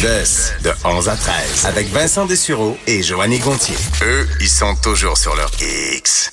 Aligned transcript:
De 0.00 0.70
11 0.82 1.08
à 1.10 1.14
13, 1.14 1.66
avec 1.66 1.88
Vincent 1.88 2.24
Dessureau 2.24 2.74
et 2.86 3.02
Joanny 3.02 3.38
Gontier. 3.38 3.76
Eux, 4.02 4.26
ils 4.40 4.48
sont 4.48 4.74
toujours 4.82 5.18
sur 5.18 5.36
leur 5.36 5.50
X. 5.60 6.32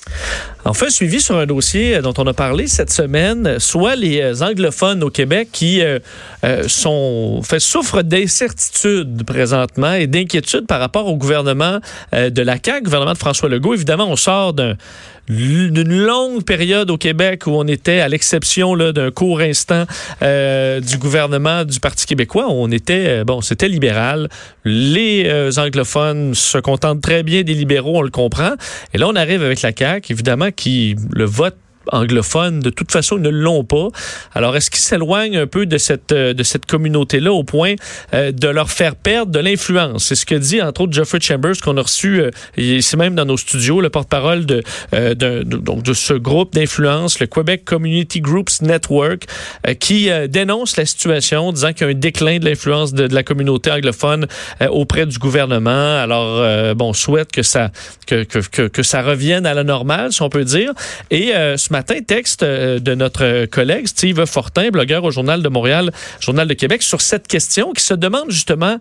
Un 0.64 0.72
suivi 0.88 1.20
sur 1.20 1.36
un 1.36 1.44
dossier 1.44 2.00
dont 2.00 2.14
on 2.16 2.26
a 2.26 2.32
parlé 2.32 2.66
cette 2.66 2.90
semaine, 2.90 3.58
soit 3.58 3.94
les 3.94 4.22
euh, 4.22 4.42
anglophones 4.42 5.02
au 5.02 5.10
Québec 5.10 5.50
qui 5.52 5.82
euh, 5.82 5.98
euh, 6.44 6.66
sont 6.66 7.42
fait, 7.42 7.60
souffrent 7.60 8.02
d'incertitude 8.02 9.24
présentement 9.26 9.92
et 9.92 10.06
d'inquiétude 10.06 10.66
par 10.66 10.80
rapport 10.80 11.06
au 11.06 11.16
gouvernement 11.16 11.80
de 12.14 12.42
la 12.42 12.56
CAQ, 12.62 12.84
gouvernement 12.84 13.12
de 13.12 13.18
François 13.18 13.50
Legault. 13.50 13.74
Évidemment, 13.74 14.08
on 14.08 14.16
sort 14.16 14.54
d'un 14.54 14.76
d'une 15.28 15.82
longue 15.82 16.44
période 16.44 16.90
au 16.90 16.96
Québec 16.96 17.46
où 17.46 17.50
on 17.50 17.66
était, 17.66 18.00
à 18.00 18.08
l'exception 18.08 18.76
d'un 18.76 19.10
court 19.10 19.40
instant 19.40 19.84
euh, 20.22 20.80
du 20.80 20.98
gouvernement 20.98 21.64
du 21.64 21.80
Parti 21.80 22.06
québécois, 22.06 22.46
on 22.48 22.70
était, 22.70 23.24
bon, 23.24 23.40
c'était 23.40 23.68
libéral. 23.68 24.28
Les 24.64 25.24
euh, 25.26 25.50
anglophones 25.56 26.34
se 26.34 26.58
contentent 26.58 27.00
très 27.00 27.22
bien 27.22 27.42
des 27.42 27.54
libéraux, 27.54 27.98
on 27.98 28.02
le 28.02 28.10
comprend. 28.10 28.52
Et 28.94 28.98
là, 28.98 29.08
on 29.08 29.16
arrive 29.16 29.42
avec 29.42 29.62
la 29.62 29.72
CAQ, 29.76 30.12
évidemment, 30.12 30.50
qui 30.50 30.96
le 31.12 31.24
vote 31.24 31.56
de 31.92 32.70
toute 32.70 32.92
façon, 32.92 33.16
ne 33.16 33.28
l'ont 33.28 33.64
pas. 33.64 33.88
Alors, 34.34 34.56
est-ce 34.56 34.70
qu'ils 34.70 34.80
s'éloignent 34.80 35.38
un 35.38 35.46
peu 35.46 35.66
de 35.66 35.78
cette, 35.78 36.12
euh, 36.12 36.34
de 36.34 36.42
cette 36.42 36.66
communauté-là 36.66 37.32
au 37.32 37.44
point 37.44 37.74
euh, 38.14 38.32
de 38.32 38.48
leur 38.48 38.70
faire 38.70 38.94
perdre 38.96 39.32
de 39.32 39.38
l'influence? 39.38 40.04
C'est 40.04 40.14
ce 40.14 40.26
que 40.26 40.34
dit, 40.34 40.60
entre 40.62 40.82
autres, 40.82 40.92
Jeffrey 40.92 41.20
Chambers, 41.20 41.60
qu'on 41.62 41.76
a 41.76 41.82
reçu, 41.82 42.20
euh, 42.20 42.80
c'est 42.80 42.96
même 42.96 43.14
dans 43.14 43.24
nos 43.24 43.36
studios, 43.36 43.80
le 43.80 43.90
porte-parole 43.90 44.46
de, 44.46 44.62
de, 44.92 45.42
donc 45.42 45.82
de 45.82 45.92
ce 45.92 46.14
groupe 46.14 46.54
d'influence, 46.54 47.20
le 47.20 47.26
Quebec 47.26 47.64
Community 47.64 48.20
Groups 48.20 48.62
Network, 48.62 49.24
qui 49.80 50.10
dénonce 50.28 50.76
la 50.76 50.86
situation, 50.86 51.52
disant 51.52 51.72
qu'il 51.72 51.86
y 51.86 51.90
a 51.90 51.92
un 51.92 51.98
déclin 51.98 52.38
de 52.38 52.44
l'influence 52.44 52.92
de, 52.92 53.08
la 53.14 53.22
communauté 53.22 53.70
anglophone 53.70 54.26
auprès 54.70 55.06
du 55.06 55.18
gouvernement. 55.18 55.96
Alors, 55.98 56.74
bon, 56.74 56.90
on 56.90 56.92
souhaite 56.92 57.32
que 57.32 57.42
ça, 57.42 57.70
que, 58.06 58.24
que, 58.24 58.68
que, 58.68 58.82
ça 58.82 59.02
revienne 59.02 59.46
à 59.46 59.54
la 59.54 59.64
normale, 59.64 60.12
si 60.12 60.22
on 60.22 60.28
peut 60.28 60.44
dire. 60.44 60.72
Et 61.10 61.32
ce 61.32 61.72
matin, 61.72 61.77
texte 61.82 62.42
euh, 62.42 62.78
de 62.78 62.94
notre 62.94 63.46
collègue 63.46 63.86
Steve 63.86 64.24
Fortin, 64.26 64.70
blogueur 64.70 65.04
au 65.04 65.10
Journal 65.10 65.42
de 65.42 65.48
Montréal, 65.48 65.90
Journal 66.20 66.48
de 66.48 66.54
Québec, 66.54 66.82
sur 66.82 67.00
cette 67.00 67.28
question 67.28 67.72
qui 67.72 67.82
se 67.82 67.94
demande 67.94 68.30
justement 68.30 68.78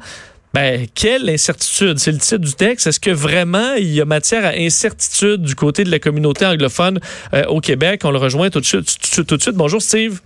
ben, 0.53 0.87
quelle 0.95 1.29
incertitude? 1.29 1.99
C'est 1.99 2.11
le 2.11 2.17
titre 2.17 2.37
du 2.37 2.53
texte. 2.53 2.87
Est-ce 2.87 2.99
que 2.99 3.11
vraiment 3.11 3.73
il 3.75 3.93
y 3.93 4.01
a 4.01 4.05
matière 4.05 4.45
à 4.45 4.53
incertitude 4.57 5.41
du 5.41 5.55
côté 5.55 5.83
de 5.83 5.91
la 5.91 5.99
communauté 5.99 6.45
anglophone 6.45 6.99
euh, 7.33 7.43
au 7.45 7.59
Québec? 7.59 8.01
On 8.05 8.11
le 8.11 8.17
rejoint 8.17 8.49
tout 8.49 8.59
de 8.59 8.65
suite. 8.65 8.95
Tout 9.27 9.37
de 9.37 9.41
suite. 9.41 9.55
Bonjour, 9.55 9.81
Steve. 9.81 10.19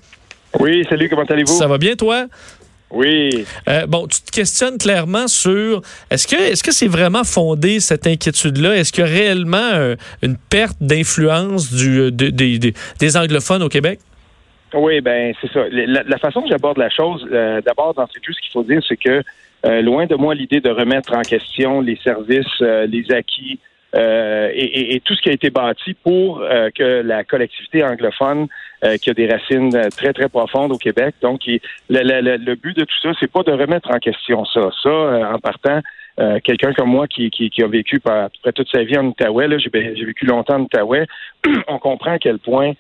Oui, 0.60 0.86
salut, 0.90 1.10
comment 1.10 1.24
allez-vous? 1.24 1.58
Ça 1.58 1.68
va 1.68 1.78
bien, 1.78 1.96
toi? 1.96 2.28
Oui. 2.92 3.46
Euh, 3.70 3.86
bon, 3.88 4.08
tu 4.08 4.22
te 4.22 4.32
questionnes 4.32 4.78
clairement 4.78 5.28
sur 5.28 5.82
est-ce 6.10 6.28
que 6.28 6.36
est-ce 6.36 6.64
que 6.64 6.74
c'est 6.74 6.88
vraiment 6.88 7.24
fondé 7.24 7.80
cette 7.80 8.06
inquiétude-là? 8.06 8.76
Est-ce 8.76 8.92
qu'il 8.92 9.06
y 9.06 9.08
a 9.08 9.10
réellement 9.10 9.58
euh, 9.74 9.96
une 10.22 10.38
perte 10.38 10.78
d'influence 10.82 11.74
du 11.74 12.00
euh, 12.00 12.12
des 12.12 13.18
anglophones 13.18 13.64
au 13.64 13.70
Québec? 13.70 14.00
Oui, 14.74 15.02
ben 15.02 15.34
c'est 15.42 15.52
ça. 15.52 15.66
La, 15.70 16.18
façon 16.18 16.42
que 16.42 16.48
j'aborde 16.48 16.78
la 16.78 16.90
chose, 16.90 17.28
d'abord 17.66 17.94
dans 17.94 18.08
tout 18.08 18.32
ce 18.32 18.40
qu'il 18.40 18.52
faut 18.54 18.64
dire, 18.64 18.82
c'est 18.88 18.96
que 18.96 19.22
loin 19.82 20.06
de 20.06 20.16
moi 20.16 20.34
l'idée 20.34 20.62
de 20.62 20.70
remettre 20.70 21.14
en 21.14 21.24
question 21.24 21.82
les 21.82 21.98
services, 21.98 22.62
les 22.62 23.12
acquis. 23.12 23.60
et, 23.94 25.02
tout 25.04 25.14
ce 25.14 25.22
qui 25.22 25.28
a 25.28 25.34
été 25.34 25.50
bâti 25.50 25.94
pour 25.94 26.42
que 26.74 27.02
la 27.02 27.26
collectivité 27.26 27.84
anglophone 27.84 28.48
euh, 28.84 28.98
qui 28.98 29.12
a 29.12 29.14
des 29.14 29.28
racines 29.28 29.76
euh, 29.76 29.90
très, 29.96 30.12
très 30.12 30.28
profondes 30.28 30.72
au 30.72 30.78
Québec. 30.80 31.14
Donc, 31.22 31.42
le, 31.46 31.60
le, 31.90 32.56
but 32.56 32.76
de 32.76 32.84
tout 32.84 32.96
ça, 33.04 33.12
c'est 33.20 33.32
pas 33.32 33.44
de 33.44 33.52
remettre 33.52 33.92
en 33.92 34.00
question 34.00 34.44
ça. 34.46 34.72
Ça, 34.82 34.90
euh, 34.90 35.34
en 35.34 35.38
partant, 35.38 35.82
quelqu'un 36.44 36.74
comme 36.74 36.90
moi 36.90 37.06
qui, 37.08 37.30
qui, 37.30 37.52
a 37.62 37.68
vécu 37.68 38.02
à 38.06 38.30
peu 38.30 38.38
près 38.42 38.52
toute 38.54 38.70
sa 38.72 38.84
vie 38.84 38.98
en 38.98 39.06
Outaouais, 39.06 39.48
j'ai 39.60 40.06
vécu 40.06 40.26
longtemps 40.26 40.56
en 40.56 40.62
Outaouais, 40.62 41.06
on 41.68 41.78
comprend 41.78 42.14
à 42.14 42.20
quel 42.20 42.40
point 42.40 42.74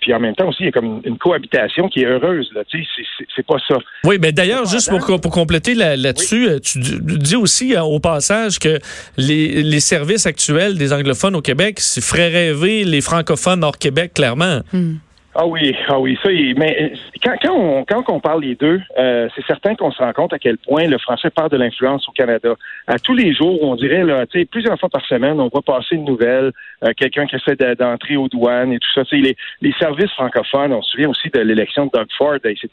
puis 0.00 0.12
en 0.12 0.20
même 0.20 0.34
temps 0.34 0.48
aussi, 0.48 0.58
il 0.64 0.66
y 0.66 0.68
a 0.68 0.72
comme 0.72 1.00
une 1.06 1.16
cohabitation 1.16 1.88
qui 1.88 2.00
est 2.02 2.04
heureuse. 2.04 2.50
Là, 2.54 2.62
c'est 2.70 3.46
pas 3.46 3.56
ça. 3.66 3.78
Oui, 4.04 4.18
mais 4.20 4.30
d'ailleurs, 4.30 4.66
juste 4.66 4.90
pour, 4.90 5.20
pour 5.20 5.32
compléter 5.32 5.74
là-dessus, 5.74 6.48
tu 6.60 6.78
dis 7.00 7.36
aussi 7.36 7.74
au 7.78 7.98
passage 7.98 8.58
que 8.58 8.78
les, 9.16 9.62
les 9.62 9.80
services 9.80 10.26
actuels 10.26 10.76
des 10.76 10.92
anglophones 10.92 11.34
au 11.34 11.40
Québec 11.40 11.80
feraient 11.80 12.28
rêver 12.28 12.84
les 12.84 13.00
francophones 13.00 13.64
hors 13.64 13.78
Québec, 13.78 14.12
clairement. 14.14 14.60
Hmm. 14.72 14.96
Ah 15.36 15.46
oui, 15.46 15.74
ah 15.88 15.98
oui, 15.98 16.16
ça. 16.22 16.28
Mais 16.56 16.92
quand, 17.22 17.34
quand, 17.42 17.54
on, 17.54 17.84
quand 17.84 18.04
on 18.08 18.20
parle 18.20 18.42
les 18.42 18.54
deux, 18.54 18.80
euh, 18.96 19.28
c'est 19.34 19.44
certain 19.46 19.74
qu'on 19.74 19.90
se 19.90 19.98
rend 19.98 20.12
compte 20.12 20.32
à 20.32 20.38
quel 20.38 20.58
point 20.58 20.86
le 20.86 20.96
français 20.98 21.30
part 21.30 21.48
de 21.48 21.56
l'influence 21.56 22.08
au 22.08 22.12
Canada. 22.12 22.54
À 22.86 23.00
tous 23.00 23.14
les 23.14 23.34
jours, 23.34 23.58
on 23.62 23.74
dirait 23.74 24.04
là, 24.04 24.26
plusieurs 24.50 24.78
fois 24.78 24.88
par 24.88 25.04
semaine, 25.06 25.40
on 25.40 25.48
voit 25.48 25.62
passer 25.62 25.96
une 25.96 26.04
nouvelle, 26.04 26.52
euh, 26.84 26.92
quelqu'un 26.96 27.26
qui 27.26 27.34
essaie 27.34 27.56
d'entrer 27.74 28.16
aux 28.16 28.28
douanes 28.28 28.72
et 28.72 28.78
tout 28.78 28.90
ça. 28.94 29.02
Les, 29.10 29.36
les 29.60 29.72
services 29.72 30.12
francophones, 30.12 30.72
on 30.72 30.82
se 30.82 30.92
souvient 30.92 31.08
aussi 31.08 31.28
de 31.30 31.40
l'élection 31.40 31.86
de 31.86 31.90
Doug 31.92 32.08
Ford. 32.16 32.38
C'est 32.42 32.70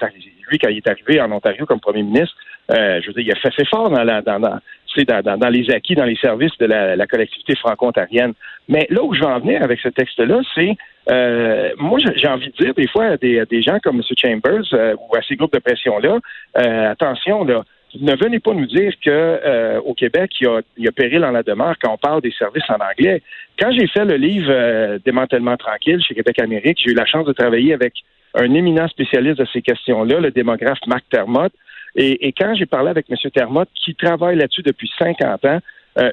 lui 0.50 0.60
quand 0.60 0.70
il 0.70 0.78
est 0.78 0.88
arrivé 0.88 1.20
en 1.20 1.32
Ontario 1.32 1.66
comme 1.66 1.80
premier 1.80 2.04
ministre. 2.04 2.36
Euh, 2.72 3.02
je 3.02 3.08
veux 3.08 3.14
dire, 3.14 3.24
il 3.26 3.32
a 3.32 3.36
fait 3.36 3.54
ses 3.58 3.66
fort 3.66 3.90
dans 3.90 4.04
la 4.04 4.22
dans, 4.22 4.40
dans, 4.40 4.60
dans, 4.98 5.38
dans, 5.38 5.50
les 5.50 5.70
acquis, 5.72 5.96
dans 5.96 6.06
les 6.06 6.16
services 6.16 6.58
de 6.60 6.66
la, 6.66 6.96
la 6.96 7.08
collectivité 7.08 7.56
franco-ontarienne. 7.56 8.34
Mais 8.68 8.88
là 8.90 9.04
où 9.04 9.14
je 9.14 9.22
veux 9.22 9.28
en 9.28 9.40
venir 9.40 9.64
avec 9.64 9.80
ce 9.80 9.90
texte-là, 9.90 10.42
c'est 10.56 10.76
euh, 11.10 11.72
moi, 11.78 12.00
j'ai 12.16 12.28
envie 12.28 12.52
de 12.52 12.64
dire 12.64 12.74
des 12.74 12.88
fois 12.88 13.06
à 13.06 13.18
des, 13.18 13.44
des 13.50 13.62
gens 13.62 13.80
comme 13.84 13.98
M. 13.98 14.04
Chambers 14.18 14.74
euh, 14.74 14.96
ou 14.96 15.16
à 15.16 15.22
ces 15.28 15.36
groupes 15.36 15.54
de 15.54 15.60
pression-là, 15.60 16.20
euh, 16.58 16.92
attention, 16.92 17.44
là, 17.44 17.64
ne 18.00 18.16
venez 18.16 18.40
pas 18.40 18.54
nous 18.54 18.68
dire 18.68 18.94
que 19.04 19.10
euh, 19.10 19.82
au 19.82 19.94
Québec, 19.94 20.32
il 20.40 20.46
y, 20.46 20.48
a, 20.48 20.62
il 20.78 20.86
y, 20.86 20.88
a, 20.88 20.92
péril 20.92 21.26
en 21.26 21.32
la 21.32 21.44
demeure 21.44 21.76
quand 21.82 21.92
on 21.92 21.98
parle 21.98 22.22
des 22.22 22.32
services 22.32 22.70
en 22.70 22.76
anglais. 22.76 23.22
Quand 23.60 23.72
j'ai 23.72 23.88
fait 23.88 24.06
le 24.06 24.16
livre 24.16 24.98
Démantèlement 25.04 25.58
tranquille 25.58 26.02
chez 26.02 26.16
Québec 26.16 26.40
Amérique, 26.40 26.80
j'ai 26.84 26.92
eu 26.92 26.96
la 26.96 27.06
chance 27.06 27.26
de 27.26 27.34
travailler 27.34 27.74
avec 27.74 27.94
un 28.36 28.54
éminent 28.54 28.88
spécialiste 28.88 29.40
de 29.40 29.48
ces 29.52 29.62
questions-là, 29.62 30.20
le 30.20 30.32
démographe 30.32 30.80
Marc 30.88 31.04
Termotte. 31.10 31.54
Et, 31.96 32.28
et 32.28 32.32
quand 32.32 32.54
j'ai 32.56 32.66
parlé 32.66 32.90
avec 32.90 33.08
M. 33.10 33.18
Termotte, 33.34 33.70
qui 33.76 33.96
travaille 33.96 34.38
là-dessus 34.38 34.62
depuis 34.64 34.90
50 34.98 35.46
ans, 35.46 35.60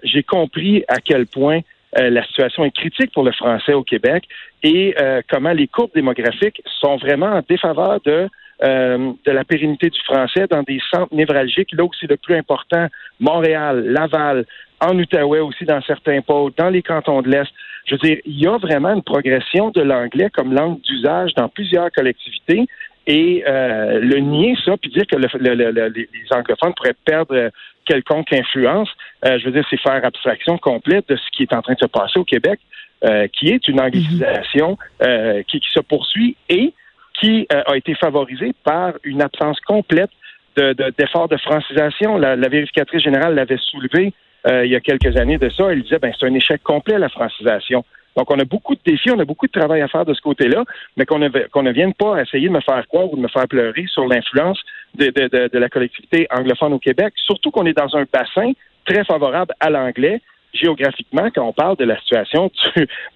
j'ai 0.03 0.25
compris 0.25 0.85
à 0.89 0.97
quel 0.97 1.27
point 1.27 1.61
euh, 1.97 2.11
la 2.11 2.23
situation 2.25 2.65
est 2.65 2.71
critique 2.71 3.13
pour 3.13 3.25
le 3.25 3.33
français 3.33 3.73
au 3.73 3.83
Québec 3.83 4.25
et 4.63 4.95
euh, 5.01 5.23
comment 5.31 5.53
les 5.53 5.69
courbes 5.69 5.95
démographiques 5.95 6.61
sont 6.81 6.97
vraiment 6.97 7.29
en 7.29 7.43
défaveur 7.49 8.01
de 8.05 8.29
euh, 8.63 9.13
de 9.25 9.31
la 9.31 9.45
pérennité 9.45 9.89
du 9.89 10.01
français 10.01 10.49
dans 10.51 10.65
des 10.65 10.81
centres 10.91 11.15
névralgiques, 11.15 11.71
là 11.73 11.85
où 11.85 11.91
c'est 11.99 12.11
le 12.11 12.17
plus 12.17 12.35
important, 12.35 12.89
Montréal, 13.21 13.85
Laval, 13.87 14.47
en 14.81 14.99
Outaouais 14.99 15.39
aussi 15.39 15.65
dans 15.65 15.81
certains 15.83 16.21
pôles, 16.23 16.51
dans 16.57 16.69
les 16.69 16.83
cantons 16.83 17.23
de 17.23 17.29
l'Est. 17.29 17.49
Je 17.87 17.95
veux 17.95 17.99
dire, 18.01 18.19
il 18.27 18.39
y 18.39 18.49
a 18.49 18.59
vraiment 18.59 18.93
une 18.93 19.05
progression 19.05 19.71
de 19.71 19.81
l'anglais 19.81 20.29
comme 20.31 20.53
langue 20.53 20.81
d'usage 20.81 21.35
dans 21.35 21.49
plusieurs 21.49 21.91
collectivités. 21.93 22.67
Et 23.11 23.43
le 23.47 24.19
nier 24.19 24.55
ça, 24.65 24.77
puis 24.77 24.91
dire 24.91 25.07
que 25.07 25.17
les 25.17 26.27
anglophones 26.31 26.75
pourraient 26.75 26.95
perdre 27.07 27.51
quelconque 27.89 28.33
influence, 28.33 28.91
euh, 29.25 29.39
je 29.39 29.47
veux 29.47 29.53
dire, 29.53 29.65
c'est 29.71 29.81
faire 29.81 30.05
abstraction 30.05 30.59
complète 30.59 31.09
de 31.09 31.17
ce 31.17 31.23
qui 31.33 31.43
est 31.45 31.53
en 31.53 31.63
train 31.63 31.73
de 31.73 31.79
se 31.79 31.87
passer 31.87 32.19
au 32.19 32.25
Québec, 32.25 32.61
euh, 33.05 33.27
qui 33.29 33.49
est 33.49 33.67
une 33.69 33.81
anglicisation 33.81 34.77
euh, 35.03 35.43
qui, 35.49 35.61
se 35.73 35.81
poursuit 35.81 36.37
et 36.49 36.73
qui 37.19 37.49
a 37.51 37.77
été 37.77 37.95
favorisée 37.97 38.53
par 38.63 38.93
une 39.03 39.23
absence 39.23 39.59
complète 39.61 40.11
d'efforts 40.57 41.29
de, 41.29 41.35
de, 41.35 41.41
francisation. 41.41 42.17
La, 42.17 42.37
vérificatrice 42.37 43.03
générale 43.03 43.35
l'avait 43.35 43.59
soulevé 43.59 44.13
il 44.47 44.71
y 44.71 44.77
a 44.77 44.81
quelques 44.81 45.17
années 45.17 45.37
de 45.37 45.49
ça. 45.51 45.73
Elle 45.73 45.83
disait, 45.83 45.99
ben, 45.99 46.13
c'est 46.17 46.27
un 46.27 46.35
échec 46.35 46.63
complet, 46.63 46.97
la 46.97 47.09
francisation. 47.09 47.85
Donc, 48.19 48.33
on 48.33 48.39
a 48.41 48.45
beaucoup 48.45 48.75
de 48.75 48.81
défis, 48.85 49.13
on 49.13 49.19
a 49.21 49.25
beaucoup 49.25 49.47
de 49.47 49.53
travail 49.53 49.81
à 49.81 49.87
faire 49.87 50.05
de 50.05 50.13
ce 50.13 50.21
côté-là, 50.21 50.65
mais 50.97 51.07
qu'on 51.07 51.21
ne, 51.21 51.29
qu'on 51.29 51.63
ne 51.63 51.71
vienne 51.71 51.95
pas 51.95 52.21
essayer 52.21 52.49
de 52.49 52.53
me 52.53 52.61
faire 52.61 52.85
croire 52.89 53.13
ou 53.13 53.17
de 53.17 53.21
me 53.21 53.29
faire 53.29 53.47
pleurer 53.47 53.85
sur 53.87 54.09
l'influence 54.09 54.61
de, 54.97 55.57
la 55.57 55.69
collectivité 55.69 56.27
anglophone 56.37 56.73
au 56.73 56.81
Québec, 56.81 57.15
surtout 57.17 57.53
qu'on 57.53 57.65
est 57.65 57.79
dans 57.79 57.97
un 57.97 58.05
bassin 58.13 58.51
très 58.85 59.05
favorable 59.05 59.55
à 59.61 59.71
l'anglais 59.71 60.21
géographiquement 60.53 61.29
quand 61.33 61.47
on 61.47 61.53
parle 61.53 61.77
de 61.77 61.85
la 61.85 61.97
situation 62.01 62.51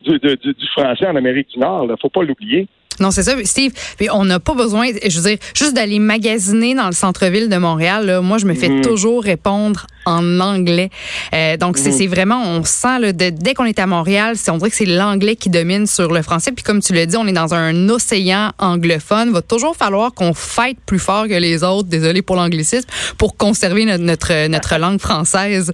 du, 0.02 0.20
du, 0.20 0.66
français 0.68 1.08
en 1.08 1.16
Amérique 1.16 1.48
du 1.48 1.58
Nord. 1.58 1.84
Il 1.84 1.90
ne 1.90 1.96
faut 1.96 2.10
pas 2.10 2.22
l'oublier. 2.22 2.68
Non, 3.02 3.10
c'est 3.10 3.22
ça, 3.24 3.32
Steve. 3.44 3.72
Puis 3.98 4.08
on 4.10 4.24
n'a 4.24 4.40
pas 4.40 4.54
besoin, 4.54 4.88
je 5.06 5.20
veux 5.20 5.28
dire, 5.30 5.38
juste 5.54 5.74
d'aller 5.74 5.98
magasiner 5.98 6.74
dans 6.74 6.86
le 6.86 6.92
centre-ville 6.92 7.48
de 7.48 7.56
Montréal. 7.56 8.06
Là, 8.06 8.20
moi, 8.20 8.38
je 8.38 8.46
me 8.46 8.54
fais 8.54 8.68
Mhm. 8.68 8.82
toujours 8.82 9.22
répondre 9.22 9.86
en 10.06 10.40
anglais. 10.40 10.90
Euh, 11.34 11.56
donc, 11.56 11.78
c'est 11.78 11.90
Mhm. 11.90 11.96
c'est 11.98 12.06
vraiment, 12.06 12.42
on 12.44 12.64
sent, 12.64 12.98
là, 13.00 13.12
de- 13.12 13.30
dès 13.30 13.54
qu'on 13.54 13.64
est 13.64 13.78
à 13.78 13.86
Montréal, 13.86 14.36
on 14.48 14.56
dirait 14.56 14.70
que 14.70 14.76
c'est 14.76 14.84
l'anglais 14.86 15.36
qui 15.36 15.50
domine 15.50 15.86
sur 15.86 16.12
le 16.12 16.22
français. 16.22 16.52
Puis 16.52 16.62
comme 16.64 16.80
tu 16.80 16.92
l'as 16.92 17.06
dit, 17.06 17.16
on 17.16 17.26
est 17.26 17.32
dans 17.32 17.54
un 17.54 17.88
océan 17.88 18.52
anglophone. 18.58 19.28
Il 19.28 19.32
va 19.34 19.42
toujours 19.42 19.76
falloir 19.76 20.12
qu'on 20.14 20.32
fight 20.34 20.78
plus 20.86 20.98
fort 20.98 21.26
que 21.28 21.34
les 21.34 21.62
autres, 21.64 21.88
désolé 21.88 22.22
pour 22.22 22.36
l'anglicisme, 22.36 22.88
pour 23.18 23.36
conserver 23.36 23.84
notre, 23.84 24.02
notre, 24.04 24.46
notre 24.48 24.76
langue 24.78 25.00
française. 25.00 25.72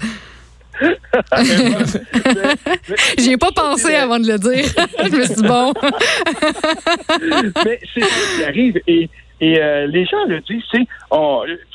J'y 3.19 3.33
ai 3.33 3.37
pas 3.37 3.53
pensé 3.53 3.95
avant 3.95 4.19
de 4.19 4.27
le 4.27 4.39
dire. 4.39 4.65
je 5.05 5.17
me 5.17 5.25
suis 5.25 5.35
dit, 5.35 5.43
bon. 5.43 5.75
Mais 7.65 7.79
c'est 7.95 8.01
ce 8.01 8.39
qui 8.39 8.45
arrive. 8.45 8.81
Et, 8.87 9.11
et 9.41 9.61
euh, 9.61 9.87
les 9.87 10.05
gens 10.05 10.25
le 10.27 10.41
disent, 10.41 10.65
c'est 10.71 10.87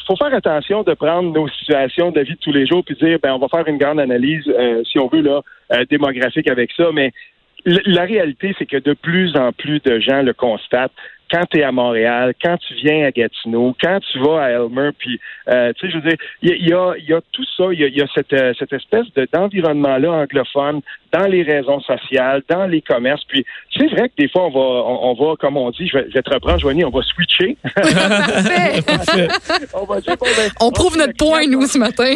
il 0.03 0.07
faut 0.07 0.15
faire 0.17 0.33
attention 0.33 0.83
de 0.83 0.93
prendre 0.93 1.31
nos 1.31 1.47
situations 1.47 2.11
de 2.11 2.21
vie 2.21 2.33
de 2.33 2.39
tous 2.39 2.51
les 2.51 2.65
jours 2.65 2.83
puis 2.83 2.95
dire 2.95 3.19
ben 3.23 3.33
on 3.33 3.39
va 3.39 3.47
faire 3.47 3.65
une 3.67 3.77
grande 3.77 4.01
analyse, 4.01 4.43
euh, 4.47 4.83
si 4.83 4.99
on 4.99 5.07
veut, 5.07 5.21
là, 5.21 5.41
euh, 5.71 5.85
démographique 5.89 6.49
avec 6.49 6.71
ça. 6.75 6.89
Mais 6.93 7.11
la 7.65 8.03
réalité, 8.03 8.53
c'est 8.59 8.65
que 8.65 8.77
de 8.77 8.93
plus 8.93 9.35
en 9.37 9.53
plus 9.53 9.79
de 9.79 9.99
gens 9.99 10.21
le 10.21 10.33
constatent. 10.33 10.91
Quand 11.31 11.45
tu 11.49 11.59
es 11.59 11.63
à 11.63 11.71
Montréal, 11.71 12.33
quand 12.41 12.57
tu 12.57 12.73
viens 12.75 13.05
à 13.05 13.11
Gatineau, 13.11 13.75
quand 13.81 13.99
tu 13.99 14.19
vas 14.19 14.43
à 14.43 14.49
Elmer, 14.51 14.89
puis, 14.97 15.19
euh, 15.49 15.73
tu 15.73 15.87
sais, 15.87 15.91
je 15.91 15.97
veux 15.97 16.09
dire, 16.09 16.17
il 16.41 16.51
y 16.51 16.69
y, 16.69 16.73
a, 16.73 16.93
y 16.97 17.13
a 17.13 17.21
tout 17.31 17.45
ça, 17.57 17.65
il 17.71 17.79
y 17.79 17.83
a, 17.83 17.87
y 17.87 18.01
a 18.01 18.07
cette, 18.13 18.33
euh, 18.33 18.53
cette 18.57 18.73
espèce 18.73 19.11
de, 19.15 19.27
d'environnement-là 19.31 20.11
anglophone 20.11 20.81
dans 21.13 21.27
les 21.27 21.43
raisons 21.43 21.79
sociales, 21.81 22.41
dans 22.49 22.65
les 22.65 22.81
commerces. 22.81 23.23
Puis, 23.25 23.45
c'est 23.77 23.87
vrai 23.87 24.09
que 24.09 24.15
des 24.17 24.27
fois, 24.27 24.47
on 24.47 24.49
va, 24.49 24.59
on, 24.59 25.11
on 25.11 25.13
va, 25.13 25.35
comme 25.35 25.57
on 25.57 25.69
dit, 25.69 25.87
je 25.87 25.97
vais, 25.97 26.05
je 26.09 26.15
vais 26.15 26.23
te 26.23 26.33
reprendre, 26.33 26.59
Joanie, 26.59 26.83
on 26.83 26.89
va 26.89 27.01
switcher. 27.03 27.55
On 29.73 29.85
va 29.85 30.01
dire, 30.01 30.17
bon, 30.17 30.25
ben, 30.25 30.51
On 30.59 30.71
prouve 30.71 30.97
notre 30.97 31.15
point, 31.17 31.45
nous, 31.47 31.65
ce 31.65 31.77
matin. 31.77 32.15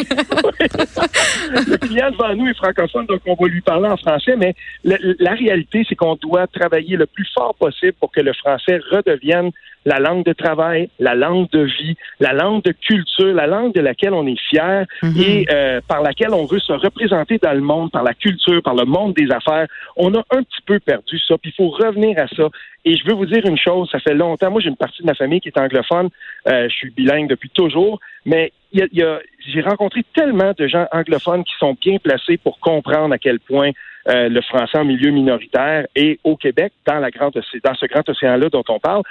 le 1.50 1.76
client 1.76 2.10
devant 2.10 2.34
nous 2.34 2.48
est 2.48 2.56
francophone, 2.56 3.06
donc 3.06 3.20
on 3.26 3.34
va 3.34 3.48
lui 3.48 3.60
parler 3.60 3.88
en 3.88 3.96
français, 3.96 4.34
mais 4.36 4.54
la 4.84 5.32
réalité, 5.32 5.84
c'est 5.88 5.94
qu'on 5.94 6.16
doit 6.16 6.46
travailler 6.46 6.96
le 6.96 7.06
plus 7.06 7.26
fort 7.34 7.54
possible 7.54 7.94
pour 8.00 8.10
que 8.10 8.20
le 8.20 8.32
français 8.32 8.80
redevienne 8.90 9.50
la 9.84 9.98
langue 9.98 10.24
de 10.24 10.32
travail, 10.32 10.90
la 10.98 11.14
langue 11.14 11.48
de 11.50 11.60
vie, 11.62 11.96
la 12.20 12.32
langue 12.32 12.62
de 12.62 12.72
culture, 12.72 13.32
la 13.34 13.46
langue 13.46 13.72
de 13.74 13.80
laquelle 13.80 14.12
on 14.12 14.26
est 14.26 14.38
fier 14.50 14.84
Mhm. 15.02 15.14
et 15.20 15.46
euh, 15.50 15.80
par 15.86 16.02
laquelle 16.02 16.32
on 16.34 16.44
veut 16.46 16.58
se 16.58 16.72
représenter 16.72 17.38
dans 17.38 17.52
le 17.52 17.60
monde, 17.60 17.90
par 17.90 18.02
la 18.02 18.14
culture, 18.14 18.62
par 18.62 18.74
le 18.74 18.84
monde 18.84 19.14
des 19.14 19.30
affaires. 19.30 19.66
On 19.96 20.14
a 20.14 20.18
un 20.30 20.42
petit 20.42 20.62
peu 20.66 20.78
perdu 20.80 21.18
ça, 21.20 21.36
puis 21.38 21.52
il 21.52 21.54
faut 21.54 21.70
revenir 21.70 22.18
à 22.18 22.26
ça. 22.28 22.48
Et 22.84 22.96
je 22.96 23.04
veux 23.06 23.14
vous 23.14 23.26
dire 23.26 23.44
une 23.44 23.58
chose, 23.58 23.88
ça 23.90 23.98
fait 24.00 24.14
longtemps, 24.14 24.50
moi 24.50 24.60
j'ai 24.60 24.68
une 24.68 24.76
partie 24.76 25.02
de 25.02 25.06
ma 25.06 25.14
famille 25.14 25.40
qui 25.40 25.48
est 25.48 25.58
anglophone, 25.58 26.08
euh, 26.48 26.68
je 26.68 26.74
suis 26.74 26.90
bilingue 26.90 27.28
depuis 27.28 27.50
toujours, 27.50 28.00
mais 28.24 28.52
il 28.72 28.86
y 28.92 29.02
a, 29.02 29.14
a- 29.14 29.18
j'ai 29.46 29.60
rencontré 29.62 30.02
tellement 30.14 30.52
de 30.56 30.66
gens 30.66 30.86
anglophones 30.92 31.44
qui 31.44 31.54
sont 31.58 31.76
bien 31.80 31.98
placés 31.98 32.36
pour 32.36 32.58
comprendre 32.60 33.12
à 33.14 33.18
quel 33.18 33.40
point 33.40 33.70
euh, 34.08 34.28
le 34.30 34.40
français 34.42 34.78
en 34.78 34.84
milieu 34.84 35.10
minoritaire 35.10 35.86
et 35.94 36.18
au 36.24 36.36
Québec, 36.36 36.72
dans, 36.86 36.98
la 36.98 37.10
grande, 37.10 37.34
dans 37.64 37.74
ce 37.74 37.86
grand 37.86 38.08
océan-là 38.08 38.48
dont 38.48 38.64
on 38.68 38.78
parle, 38.78 39.02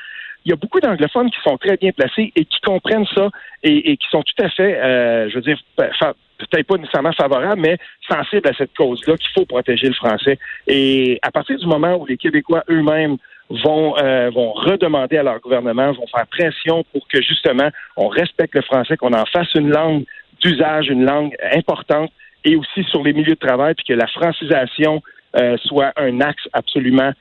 il 0.48 0.52
y 0.52 0.54
a 0.54 0.56
beaucoup 0.56 0.80
d'anglophones 0.80 1.30
qui 1.30 1.42
sont 1.44 1.58
très 1.58 1.76
bien 1.76 1.92
placés 1.92 2.32
et 2.34 2.46
qui 2.46 2.62
comprennent 2.62 3.06
ça 3.14 3.30
et, 3.64 3.92
et 3.92 3.98
qui 3.98 4.08
sont 4.10 4.24
tout 4.24 4.42
à 4.42 4.50
fait, 4.50 4.80
euh, 4.80 5.30
je 5.30 5.36
veux 5.36 5.42
dire, 5.42 5.60
peut-être 5.76 6.66
pas 6.66 6.78
nécessairement 6.78 7.12
favorables, 7.12 7.60
mais 7.60 7.78
sensibles 8.10 8.48
à 8.48 8.54
cette 8.54 8.74
cause-là 8.74 9.18
qu'il 9.18 9.30
faut 9.36 9.46
protéger 9.46 9.88
le 9.88 9.94
français. 9.94 10.40
Et 10.66 11.20
à 11.22 11.32
partir 11.32 11.58
du 11.60 11.66
moment 11.66 11.98
où 11.98 12.06
les 12.06 12.16
Québécois 12.16 12.64
eux-mêmes 12.70 13.18
vont, 13.50 13.98
euh, 13.98 14.30
vont 14.30 14.54
redemander 14.54 15.18
à 15.18 15.24
leur 15.24 15.42
gouvernement, 15.42 15.92
vont 15.92 16.08
faire 16.08 16.28
pression 16.28 16.86
pour 16.94 17.06
que 17.10 17.22
justement 17.22 17.68
on 17.98 18.08
respecte 18.08 18.56
le 18.56 18.62
français, 18.62 18.96
qu'on 18.96 19.14
en 19.14 19.26
fasse 19.26 19.54
une 19.54 19.70
langue 19.70 20.06
d'usage, 20.42 20.88
une 20.88 21.04
langue 21.04 21.36
importante, 21.52 22.10
et 22.46 22.56
aussi 22.56 22.86
sur 22.86 23.04
les 23.04 23.12
milieux 23.12 23.36
de 23.36 23.48
travail, 23.48 23.74
puis 23.74 23.84
que 23.86 23.94
la 23.94 24.08
francisation 24.08 25.02
euh, 25.36 25.58
soit 25.66 25.92
un 25.98 26.22
axe 26.22 26.48
absolument 26.54 27.12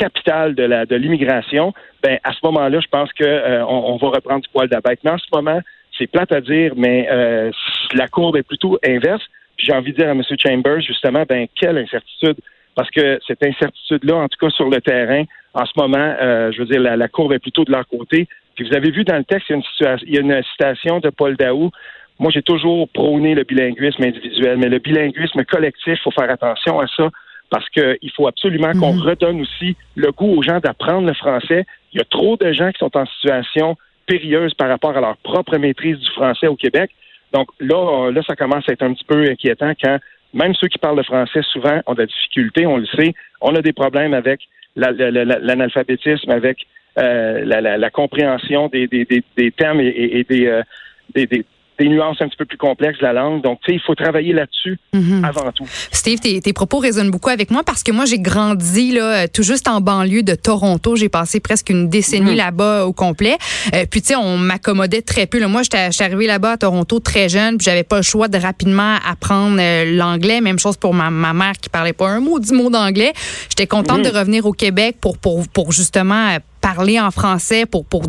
capital 0.00 0.54
de 0.54 0.62
la 0.62 0.86
de 0.86 0.96
l'immigration, 0.96 1.72
ben 2.02 2.18
à 2.24 2.32
ce 2.32 2.38
moment-là, 2.44 2.80
je 2.80 2.88
pense 2.88 3.12
que 3.12 3.24
euh, 3.24 3.64
on, 3.66 3.92
on 3.92 3.96
va 3.96 4.08
reprendre 4.08 4.40
du 4.40 4.48
poil 4.48 4.68
de. 4.68 4.76
Mais 5.04 5.10
en 5.10 5.18
ce 5.18 5.26
moment, 5.32 5.60
c'est 5.96 6.06
plate 6.06 6.32
à 6.32 6.40
dire, 6.40 6.72
mais 6.76 7.06
euh, 7.10 7.50
la 7.92 8.08
courbe 8.08 8.36
est 8.36 8.42
plutôt 8.42 8.78
inverse. 8.86 9.22
J'ai 9.58 9.72
envie 9.72 9.92
de 9.92 9.98
dire 9.98 10.08
à 10.08 10.12
M. 10.12 10.22
Chambers, 10.38 10.80
justement, 10.80 11.24
ben 11.28 11.46
quelle 11.54 11.76
incertitude. 11.78 12.36
Parce 12.74 12.90
que 12.90 13.18
cette 13.26 13.44
incertitude-là, 13.44 14.16
en 14.16 14.28
tout 14.28 14.38
cas 14.40 14.50
sur 14.50 14.70
le 14.70 14.80
terrain, 14.80 15.24
en 15.52 15.66
ce 15.66 15.72
moment, 15.76 16.14
euh, 16.22 16.50
je 16.52 16.60
veux 16.60 16.66
dire, 16.66 16.80
la, 16.80 16.96
la 16.96 17.08
courbe 17.08 17.32
est 17.32 17.38
plutôt 17.38 17.64
de 17.64 17.72
leur 17.72 17.86
côté. 17.86 18.26
Puis 18.54 18.66
vous 18.66 18.74
avez 18.74 18.90
vu 18.90 19.04
dans 19.04 19.16
le 19.16 19.24
texte, 19.24 19.48
il 19.50 19.52
y 19.52 19.54
a 19.54 19.56
une, 19.56 19.64
situation, 19.64 20.06
il 20.08 20.14
y 20.14 20.18
a 20.18 20.20
une 20.20 20.42
citation 20.52 21.00
de 21.00 21.10
Paul 21.10 21.36
Daou. 21.36 21.70
Moi, 22.18 22.30
j'ai 22.32 22.42
toujours 22.42 22.88
prôné 22.88 23.34
le 23.34 23.44
bilinguisme 23.44 24.02
individuel, 24.04 24.56
mais 24.58 24.68
le 24.68 24.78
bilinguisme 24.78 25.44
collectif, 25.44 25.98
il 25.98 26.02
faut 26.02 26.10
faire 26.10 26.30
attention 26.30 26.80
à 26.80 26.86
ça 26.86 27.10
parce 27.50 27.68
qu'il 27.70 28.10
faut 28.16 28.26
absolument 28.28 28.72
qu'on 28.72 28.94
Mhm. 28.94 29.00
redonne 29.02 29.40
aussi 29.42 29.76
le 29.96 30.10
goût 30.12 30.36
aux 30.38 30.42
gens 30.42 30.60
d'apprendre 30.60 31.06
le 31.06 31.14
français. 31.14 31.66
Il 31.92 31.98
y 31.98 32.00
a 32.00 32.04
trop 32.04 32.36
de 32.36 32.52
gens 32.52 32.70
qui 32.70 32.78
sont 32.78 32.96
en 32.96 33.06
situation 33.06 33.76
périlleuse 34.06 34.54
par 34.54 34.68
rapport 34.68 34.96
à 34.96 35.00
leur 35.00 35.16
propre 35.18 35.56
maîtrise 35.58 35.98
du 35.98 36.10
français 36.10 36.46
au 36.46 36.56
Québec. 36.56 36.90
Donc 37.32 37.48
là, 37.60 38.06
euh, 38.06 38.12
là, 38.12 38.22
ça 38.26 38.34
commence 38.36 38.68
à 38.68 38.72
être 38.72 38.82
un 38.82 38.92
petit 38.94 39.04
peu 39.04 39.28
inquiétant 39.28 39.72
quand 39.82 39.98
même 40.32 40.54
ceux 40.54 40.68
qui 40.68 40.78
parlent 40.78 40.96
le 40.96 41.02
français 41.02 41.42
souvent 41.42 41.80
ont 41.86 41.94
de 41.94 42.00
la 42.00 42.06
difficulté, 42.06 42.64
on 42.66 42.76
le 42.76 42.86
sait. 42.86 43.14
On 43.40 43.54
a 43.56 43.62
des 43.62 43.72
problèmes 43.72 44.14
avec 44.14 44.40
la- 44.76 44.92
la- 44.92 45.10
la- 45.10 45.38
l'analphabétisme, 45.40 46.30
avec 46.30 46.66
euh, 46.98 47.44
la, 47.44 47.90
compréhension 47.90 48.66
des, 48.68 48.88
des- 48.88 49.04
des- 49.04 49.22
des 49.36 49.52
termes 49.52 49.80
et, 49.80 49.86
et- 49.86 50.18
et 50.18 50.24
des, 50.24 50.46
euh, 50.48 50.62
des- 51.14 51.26
des- 51.26 51.44
des 51.80 51.88
nuances 51.88 52.18
un 52.20 52.28
petit 52.28 52.36
peu 52.36 52.44
plus 52.44 52.58
complexes 52.58 52.98
de 53.00 53.04
la 53.06 53.12
langue. 53.14 53.42
Donc, 53.42 53.58
tu 53.64 53.70
sais, 53.72 53.76
il 53.76 53.80
faut 53.84 53.94
travailler 53.94 54.32
là-dessus 54.34 54.78
Mhm. 54.92 55.24
avant 55.24 55.50
tout. 55.52 55.64
Steve, 55.90 56.18
tes, 56.20 56.40
tes 56.40 56.52
propos 56.52 56.78
résonnent 56.78 57.10
beaucoup 57.10 57.30
avec 57.30 57.50
moi 57.50 57.62
parce 57.64 57.82
que 57.82 57.90
moi, 57.90 58.04
j'ai 58.04 58.18
grandi 58.18 58.92
là, 58.92 59.22
euh, 59.22 59.26
tout 59.32 59.42
juste 59.42 59.66
en 59.66 59.80
banlieue 59.80 60.22
de 60.22 60.34
Toronto. 60.34 60.94
J'ai 60.96 61.08
passé 61.08 61.40
presque 61.40 61.70
une 61.70 61.88
décennie 61.88 62.32
Mhm. 62.32 62.36
là-bas 62.36 62.84
au 62.84 62.92
complet. 62.92 63.36
Euh, 63.74 63.86
puis, 63.90 64.02
tu 64.02 64.08
sais, 64.08 64.16
on 64.16 64.36
m'accommodait 64.36 65.02
très 65.02 65.26
peu. 65.26 65.38
là. 65.38 65.48
Moi, 65.48 65.62
j'étais 65.62 65.88
arrivée 66.04 66.26
là-bas 66.26 66.52
à 66.52 66.56
Toronto 66.58 67.00
très 67.00 67.28
jeune, 67.28 67.56
puis 67.56 67.64
j'avais 67.64 67.82
pas 67.84 67.96
le 67.96 68.02
choix 68.02 68.28
de 68.28 68.36
rapidement 68.38 68.96
apprendre 69.08 69.56
euh, 69.58 69.96
l'anglais. 69.96 70.40
Même 70.42 70.58
chose 70.58 70.76
pour 70.76 70.92
ma, 70.92 71.08
ma 71.10 71.32
mère 71.32 71.52
qui 71.60 71.70
parlait 71.70 71.92
pas 71.94 72.08
un 72.08 72.20
mot, 72.20 72.38
dix 72.38 72.52
mots 72.52 72.68
d'anglais. 72.70 73.12
J'étais 73.48 73.66
contente 73.66 73.98
Mhm. 74.04 74.10
de 74.12 74.18
revenir 74.18 74.44
au 74.46 74.52
Québec 74.52 74.96
pour, 75.00 75.16
pour, 75.18 75.48
pour 75.48 75.72
justement... 75.72 76.36
parler 76.60 77.00
en 77.00 77.10
français 77.10 77.66
pour 77.66 77.84
pour 77.86 78.02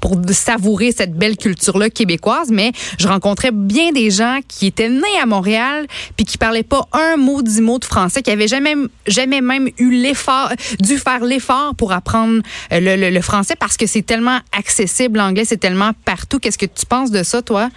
pour 0.00 0.16
savourer 0.30 0.92
cette 0.92 1.12
belle 1.14 1.36
culture 1.36 1.78
là 1.78 1.90
québécoise 1.90 2.50
mais 2.50 2.72
je 2.98 3.06
rencontrais 3.06 3.50
bien 3.52 3.92
des 3.92 4.10
gens 4.10 4.38
qui 4.48 4.66
étaient 4.66 4.88
nés 4.88 5.18
à 5.22 5.26
Montréal 5.26 5.86
puis 6.16 6.24
qui 6.24 6.38
parlaient 6.38 6.62
pas 6.62 6.82
un 6.92 7.16
mot 7.16 7.42
dix 7.42 7.60
mots 7.60 7.78
de 7.78 7.84
français 7.84 8.22
qui 8.22 8.30
avaient 8.30 8.48
jamais 8.48 8.74
jamais 9.06 9.40
même 9.40 9.68
eu 9.78 9.90
l'effort 9.90 10.50
dû 10.80 10.96
faire 10.98 11.24
l'effort 11.24 11.74
pour 11.76 11.92
apprendre 11.92 12.42
euh, 12.72 12.80
le, 12.80 12.96
le- 12.96 13.10
le 13.10 13.20
français 13.20 13.54
parce 13.58 13.76
que 13.76 13.86
c'est 13.86 14.02
tellement 14.02 14.38
accessible 14.56 15.18
l'anglais 15.18 15.44
c'est 15.44 15.58
tellement 15.58 15.90
partout 16.04 16.38
qu'est-ce 16.38 16.58
que 16.58 16.66
tu 16.66 16.86
penses 16.86 17.10
de 17.10 17.22
ça 17.22 17.42
toi? 17.42 17.68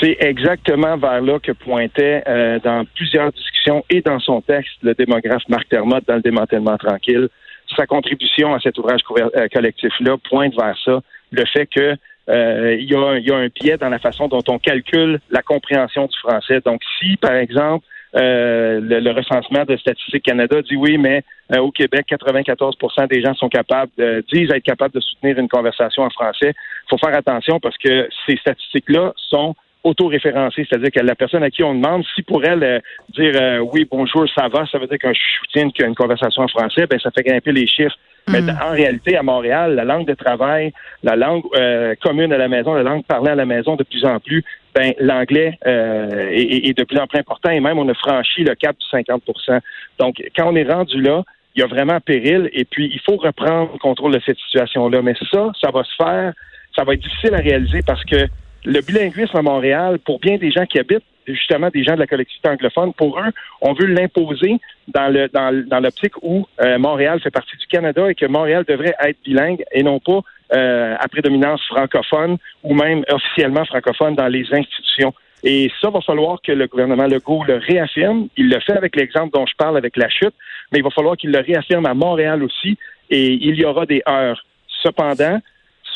C'est 0.00 0.18
exactement 0.20 0.98
vers 0.98 1.22
là 1.22 1.38
que 1.38 1.52
pointait 1.52 2.22
euh, 2.28 2.58
dans 2.62 2.84
plusieurs 2.94 3.32
discussions 3.32 3.82
et 3.88 4.02
dans 4.02 4.20
son 4.20 4.42
texte 4.42 4.72
le 4.82 4.92
démographe 4.94 5.42
Marc 5.48 5.70
Termotte 5.70 6.04
dans 6.06 6.16
le 6.16 6.20
démantèlement 6.20 6.76
tranquille. 6.76 7.28
Sa 7.74 7.86
contribution 7.86 8.54
à 8.54 8.60
cet 8.60 8.78
ouvrage 8.78 9.00
euh, 9.10 9.48
collectif-là 9.52 10.16
pointe 10.28 10.54
vers 10.54 10.76
ça, 10.84 11.00
le 11.32 11.44
fait 11.46 11.66
que 11.66 11.96
euh, 12.28 12.76
il, 12.78 12.90
y 12.90 12.94
a 12.94 13.00
un, 13.00 13.16
il 13.18 13.26
y 13.26 13.32
a 13.32 13.36
un 13.36 13.48
biais 13.48 13.76
dans 13.76 13.88
la 13.88 13.98
façon 13.98 14.28
dont 14.28 14.42
on 14.48 14.58
calcule 14.58 15.20
la 15.30 15.42
compréhension 15.42 16.06
du 16.06 16.18
français. 16.18 16.60
Donc, 16.64 16.80
si, 16.98 17.16
par 17.16 17.34
exemple, 17.34 17.84
euh, 18.16 18.80
le, 18.80 19.00
le 19.00 19.10
recensement 19.10 19.64
de 19.64 19.76
Statistique 19.76 20.24
Canada 20.24 20.62
dit 20.62 20.76
oui, 20.76 20.96
mais 20.96 21.22
euh, 21.52 21.58
au 21.58 21.70
Québec, 21.70 22.06
94% 22.10 23.08
des 23.08 23.20
gens 23.20 23.34
sont 23.34 23.48
capables, 23.48 23.92
euh, 24.00 24.22
disent 24.32 24.50
être 24.50 24.62
capables 24.62 24.94
de 24.94 25.00
soutenir 25.00 25.38
une 25.38 25.48
conversation 25.48 26.02
en 26.02 26.10
français. 26.10 26.54
Il 26.54 26.88
faut 26.88 26.98
faire 26.98 27.16
attention 27.16 27.60
parce 27.60 27.76
que 27.76 28.08
ces 28.26 28.36
statistiques-là 28.36 29.12
sont 29.16 29.54
auto-référencées, 29.86 30.66
c'est-à-dire 30.68 30.90
que 30.90 31.00
la 31.00 31.14
personne 31.14 31.42
à 31.42 31.50
qui 31.50 31.62
on 31.62 31.74
demande, 31.74 32.04
si 32.14 32.22
pour 32.22 32.44
elle 32.44 32.62
euh, 32.62 32.78
dire 33.18 33.32
euh, 33.40 33.58
oui, 33.72 33.86
bonjour, 33.90 34.24
ça 34.34 34.48
va, 34.48 34.66
ça 34.66 34.78
veut 34.78 34.86
dire 34.86 34.98
que 34.98 35.12
je 35.12 35.20
soutiens 35.40 35.68
une 35.86 35.94
conversation 35.94 36.42
en 36.42 36.48
français, 36.48 36.86
ben 36.86 36.98
ça 37.00 37.10
fait 37.10 37.22
grimper 37.22 37.52
les 37.52 37.66
chiffres. 37.66 37.96
Mais 38.28 38.40
Mm. 38.42 38.58
en 38.60 38.70
réalité, 38.72 39.16
à 39.16 39.22
Montréal, 39.22 39.76
la 39.76 39.84
langue 39.84 40.06
de 40.06 40.14
travail, 40.14 40.72
la 41.04 41.14
langue 41.14 41.44
euh, 41.54 41.94
commune 42.02 42.32
à 42.32 42.38
la 42.38 42.48
maison, 42.48 42.74
la 42.74 42.82
langue 42.82 43.04
parlée 43.04 43.30
à 43.30 43.36
la 43.36 43.46
maison 43.46 43.76
de 43.76 43.84
plus 43.84 44.04
en 44.04 44.18
plus, 44.18 44.42
ben 44.74 44.92
l'anglais 44.98 45.56
euh, 45.64 46.28
est, 46.30 46.42
est- 46.42 46.68
est 46.70 46.76
de 46.76 46.82
plus 46.84 46.98
en 46.98 47.06
plus 47.06 47.20
important 47.20 47.50
et 47.50 47.60
même 47.60 47.78
on 47.78 47.88
a 47.88 47.94
franchi 47.94 48.42
le 48.42 48.54
cap 48.56 48.74
du 48.76 48.86
50% 48.98 49.60
Donc, 50.00 50.20
quand 50.36 50.46
on 50.52 50.56
est 50.56 50.68
rendu 50.70 51.00
là, 51.00 51.22
il 51.54 51.60
y 51.60 51.62
a 51.62 51.68
vraiment 51.68 52.00
péril 52.00 52.50
et 52.52 52.64
puis 52.64 52.90
il 52.92 53.00
faut 53.00 53.16
reprendre 53.16 53.70
le 53.74 53.78
contrôle 53.78 54.12
de 54.12 54.20
cette 54.26 54.38
situation-là. 54.38 55.00
Mais 55.02 55.14
ça, 55.32 55.52
ça 55.62 55.70
va 55.70 55.84
se 55.84 55.94
faire, 55.96 56.32
ça 56.74 56.82
va 56.84 56.94
être 56.94 57.00
difficile 57.02 57.32
à 57.34 57.38
réaliser 57.38 57.80
parce 57.86 58.04
que 58.04 58.26
le 58.66 58.80
bilinguisme 58.80 59.36
à 59.36 59.42
Montréal, 59.42 59.98
pour 60.04 60.18
bien 60.18 60.36
des 60.36 60.50
gens 60.50 60.66
qui 60.66 60.78
habitent 60.78 61.04
justement 61.26 61.70
des 61.70 61.84
gens 61.84 61.94
de 61.94 62.00
la 62.00 62.06
collectivité 62.06 62.48
anglophone. 62.48 62.92
Pour 62.92 63.18
eux, 63.18 63.30
on 63.60 63.72
veut 63.72 63.86
l'imposer 63.86 64.58
dans 64.88 65.08
le 65.08 65.28
dans, 65.28 65.80
l'optique 65.80 66.14
où 66.22 66.46
euh, 66.60 66.78
Montréal 66.78 67.20
fait 67.20 67.30
partie 67.30 67.56
du 67.56 67.66
Canada 67.66 68.10
et 68.10 68.14
que 68.14 68.26
Montréal 68.26 68.64
devrait 68.68 68.94
être 69.00 69.18
bilingue 69.24 69.64
et 69.72 69.82
non 69.82 69.98
pas 69.98 70.20
euh, 70.54 70.94
à 70.98 71.08
prédominance 71.08 71.62
francophone 71.66 72.38
ou 72.62 72.74
même 72.74 73.04
officiellement 73.10 73.64
francophone 73.64 74.14
dans 74.14 74.28
les 74.28 74.46
institutions. 74.52 75.14
Et 75.42 75.70
ça 75.80 75.90
va 75.90 76.00
falloir 76.00 76.40
que 76.42 76.52
le 76.52 76.66
gouvernement 76.66 77.06
Legault 77.06 77.44
le 77.44 77.56
réaffirme. 77.56 78.28
Il 78.36 78.48
le 78.48 78.58
fait 78.60 78.76
avec 78.76 78.96
l'exemple 78.96 79.30
dont 79.32 79.46
je 79.46 79.54
parle 79.56 79.76
avec 79.76 79.96
la 79.96 80.08
chute, 80.08 80.34
mais 80.72 80.78
il 80.78 80.84
va 80.84 80.90
falloir 80.90 81.16
qu'il 81.16 81.30
le 81.30 81.40
réaffirme 81.40 81.86
à 81.86 81.94
Montréal 81.94 82.42
aussi. 82.42 82.78
Et 83.10 83.32
il 83.32 83.54
y 83.54 83.64
aura 83.64 83.86
des 83.86 84.02
heures. 84.08 84.44
Cependant, 84.82 85.40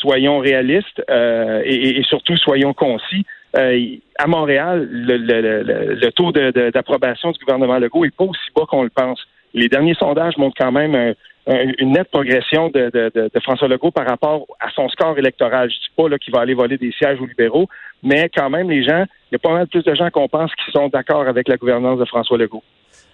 soyons 0.01 0.39
réalistes 0.39 1.01
euh, 1.09 1.61
et, 1.63 2.01
surtout 2.03 2.35
soyons 2.37 2.73
concis. 2.73 3.25
Euh, 3.57 3.95
à 4.17 4.27
Montréal, 4.27 4.87
le, 4.91 6.09
taux 6.11 6.31
d'approbation 6.31 7.31
du 7.31 7.39
gouvernement 7.39 7.79
Legault 7.79 8.05
est 8.05 8.15
pas 8.15 8.25
aussi 8.25 8.49
bas 8.55 8.65
qu'on 8.67 8.83
le 8.83 8.89
pense. 8.89 9.21
Les 9.53 9.67
derniers 9.67 9.95
sondages 9.95 10.37
montrent 10.37 10.57
quand 10.57 10.71
même 10.71 10.95
un, 10.95 11.13
une 11.47 11.91
nette 11.91 12.09
progression 12.09 12.69
de, 12.69 13.29
François 13.41 13.67
Legault 13.67 13.91
par 13.91 14.07
rapport 14.07 14.45
à 14.59 14.69
son 14.71 14.87
score 14.89 15.17
électoral. 15.17 15.69
Je 15.69 15.75
ne 15.75 15.79
dis 15.79 16.11
pas 16.11 16.17
qu'il 16.17 16.33
va 16.33 16.41
aller 16.41 16.53
voler 16.53 16.77
des 16.77 16.91
sièges 16.91 17.19
aux 17.19 17.25
libéraux, 17.25 17.67
mais 18.03 18.29
quand 18.35 18.49
même, 18.49 18.69
les 18.69 18.83
gens, 18.83 19.05
il 19.31 19.33
y 19.33 19.35
a 19.35 19.39
pas 19.39 19.53
mal 19.53 19.67
plus 19.67 19.83
de 19.83 19.93
gens 19.95 20.09
qu'on 20.09 20.27
pense 20.27 20.51
qui 20.55 20.71
sont 20.71 20.87
d'accord 20.89 21.27
avec 21.27 21.47
la 21.47 21.57
gouvernance 21.57 21.99
de 21.99 22.05
François 22.05 22.37
Legault. 22.37 22.63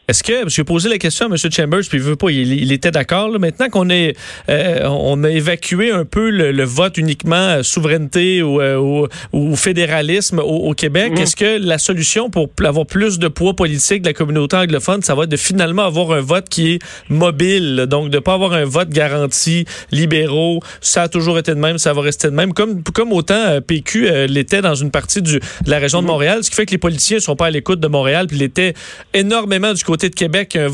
Est-ce 0.10 0.24
que 0.24 0.48
j'ai 0.48 0.64
posé 0.64 0.88
la 0.88 1.00
question 1.00 1.26
à 1.26 1.30
M. 1.30 1.36
Chambers 1.52 1.82
puis 1.90 1.98
il 1.98 2.02
veut 2.02 2.16
pas, 2.16 2.32
il, 2.32 2.72
était 2.72 2.92
d'accord. 2.92 3.30
Maintenant 3.38 3.68
qu'on 3.68 3.90
est, 3.90 4.16
euh, 4.48 4.86
on 4.86 5.22
a 5.26 5.30
évacué 5.30 5.92
un 5.92 6.06
peu 6.06 6.30
le, 6.30 6.64
vote 6.64 6.98
uniquement 6.98 7.36
euh, 7.36 7.62
souveraineté 7.62 8.42
ou, 8.42 8.62
euh, 8.62 9.06
ou, 9.34 9.56
fédéralisme 9.58 10.40
au, 10.40 10.74
Québec, 10.74 11.12
mhm. 11.12 11.18
est-ce 11.18 11.36
que 11.36 11.60
la 11.60 11.78
solution 11.78 12.30
pour 12.30 12.50
avoir 12.64 12.86
plus 12.86 13.20
de 13.20 13.28
poids 13.28 13.54
politique 13.54 14.02
de 14.02 14.08
la 14.08 14.14
communauté 14.14 14.56
anglophone, 14.56 15.02
ça 15.02 15.14
va 15.14 15.24
être 15.24 15.30
de 15.30 15.36
finalement 15.36 15.84
avoir 15.84 16.14
un 16.14 16.22
vote 16.22 16.48
qui 16.48 16.76
est 16.76 16.80
mobile, 17.10 17.86
donc 17.90 18.10
de 18.10 18.20
pas 18.20 18.36
avoir 18.36 18.54
un 18.54 18.64
vote 18.64 18.90
garanti 18.90 19.66
libéraux. 19.92 20.62
Ça 20.80 21.04
a 21.04 21.10
toujours 21.10 21.38
été 21.38 21.54
de 21.54 21.60
même, 21.60 21.78
ça 21.78 21.92
va 21.92 22.02
rester 22.02 22.30
de 22.30 22.34
même, 22.34 22.54
comme 22.54 22.82
comme 22.82 23.12
autant 23.12 23.60
PQ 23.60 24.28
l'était 24.28 24.62
dans 24.62 24.76
une 24.76 24.92
partie 24.92 25.22
du, 25.22 25.40
de 25.40 25.70
la 25.70 25.80
région 25.80 26.00
de 26.00 26.06
mhm. 26.06 26.12
Montréal, 26.12 26.44
ce 26.46 26.50
qui 26.50 26.56
fait 26.56 26.66
que 26.66 26.72
les 26.72 26.78
politiciens 26.78 27.20
sont 27.20 27.36
pas 27.36 27.48
à 27.48 27.52
l'écoute 27.52 27.82
de 27.82 27.88
Montréal, 27.90 28.28
puis 28.28 28.38
l'étaient 28.38 28.74
énormément 29.14 29.74
du 29.74 29.84
côté 29.84 29.97
de 30.06 30.16
Québec 30.16 30.50
qu'un 30.50 30.68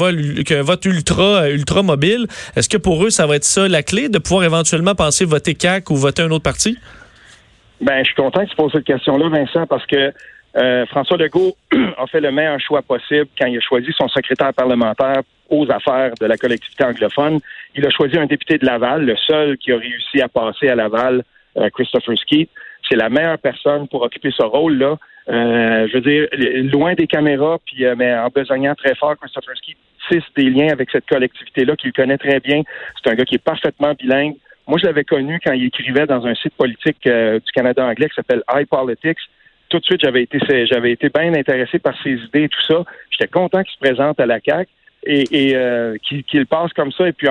vote 0.62 0.86
ultra, 0.86 1.50
ultra 1.50 1.82
mobile. 1.84 2.28
Est-ce 2.56 2.70
que 2.70 2.78
pour 2.78 3.04
eux, 3.04 3.10
ça 3.10 3.26
va 3.26 3.38
être 3.38 3.44
ça 3.44 3.68
la 3.68 3.84
clé, 3.84 4.10
de 4.10 4.20
pouvoir 4.20 4.44
éventuellement 4.44 4.96
penser 4.96 5.26
voter 5.26 5.56
CAC 5.56 5.90
ou 5.90 5.96
voter 5.96 6.22
un 6.22 6.32
autre 6.32 6.44
parti? 6.44 6.78
Ben, 7.82 8.00
je 8.00 8.06
suis 8.06 8.16
content 8.16 8.44
que 8.46 8.50
tu 8.50 8.56
poses 8.56 8.72
cette 8.72 8.86
question-là, 8.86 9.30
Vincent, 9.30 9.66
parce 9.68 9.86
que 9.86 10.14
euh, 10.56 10.86
François 10.88 11.18
Legault 11.18 11.56
a 11.98 12.06
fait 12.08 12.22
le 12.22 12.32
meilleur 12.32 12.60
choix 12.60 12.82
possible 12.82 13.28
quand 13.38 13.48
il 13.48 13.58
a 13.58 13.62
choisi 13.62 13.92
son 13.98 14.08
secrétaire 14.08 14.54
parlementaire 14.54 15.22
aux 15.50 15.70
affaires 15.70 16.14
de 16.20 16.26
la 16.26 16.38
collectivité 16.38 16.84
anglophone. 16.84 17.40
Il 17.76 17.86
a 17.86 17.90
choisi 17.90 18.18
un 18.18 18.26
député 18.26 18.58
de 18.58 18.66
Laval, 18.66 19.06
le 19.06 19.16
seul 19.18 19.58
qui 19.58 19.72
a 19.72 19.78
réussi 19.78 20.22
à 20.22 20.28
passer 20.28 20.70
à 20.70 20.76
Laval, 20.76 21.24
euh, 21.58 21.70
Christopher 21.70 22.18
Skeet. 22.18 22.50
C'est 22.88 22.96
la 22.96 23.10
meilleure 23.10 23.40
personne 23.40 23.88
pour 23.88 24.04
occuper 24.04 24.32
ce 24.32 24.44
rôle-là. 24.44 24.98
Euh, 25.30 25.88
je 25.88 25.94
veux 25.94 26.02
dire, 26.02 26.28
loin 26.72 26.96
des 26.96 27.08
caméras, 27.08 27.58
puis 27.66 27.86
euh, 27.86 27.96
mais 27.98 28.14
en 28.14 28.28
besognant 28.28 28.76
très 28.76 28.94
fort, 28.96 29.16
Christopher 29.18 29.56
Ski 29.56 29.78
tisse 30.10 30.24
des 30.36 30.50
liens 30.50 30.70
avec 30.70 30.90
cette 30.92 31.06
collectivité-là 31.06 31.76
qu'il 31.78 31.94
connaît 31.94 32.18
très 32.18 32.40
bien. 32.42 32.62
C'est 33.02 33.10
un 33.10 33.16
gars 33.16 33.24
qui 33.24 33.36
est 33.36 33.44
parfaitement 33.44 33.94
bilingue. 33.94 34.36
Moi, 34.68 34.80
je 34.80 34.86
l'avais 34.86 35.06
connu 35.06 35.40
quand 35.44 35.54
il 35.54 35.66
écrivait 35.66 36.06
dans 36.06 36.26
un 36.26 36.36
site 36.36 36.54
politique 36.56 37.08
euh, 37.08 37.40
du 37.40 37.52
Canada 37.54 37.86
anglais 37.86 38.10
qui 38.10 38.16
s'appelle 38.16 38.44
iPolitics. 38.54 39.18
Tout 39.70 39.80
de 39.80 39.86
suite, 39.86 40.02
j'avais 40.04 40.24
été 40.24 40.40
j'avais 40.66 40.92
été 40.92 41.10
bien 41.10 41.34
intéressé 41.34 41.80
par 41.80 41.96
ses 42.04 42.12
idées 42.12 42.44
et 42.44 42.50
tout 42.50 42.62
ça. 42.68 42.84
J'étais 43.10 43.32
content 43.32 43.64
qu'il 43.64 43.74
se 43.74 43.80
présente 43.80 44.20
à 44.20 44.26
la 44.26 44.40
CAC 44.40 44.68
et, 45.06 45.24
et 45.32 46.00
qu'il 46.00 46.46
passe 46.46 46.72
comme 46.74 46.92
ça 46.92 47.08
et 47.08 47.14
puis 47.14 47.28